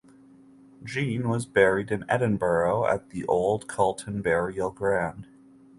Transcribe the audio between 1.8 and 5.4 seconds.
in Edinburgh at the Old Calton Burial Ground.